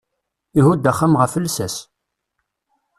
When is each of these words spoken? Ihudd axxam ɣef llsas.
Ihudd 0.57 0.89
axxam 0.91 1.13
ɣef 1.21 1.33
llsas. 1.45 1.75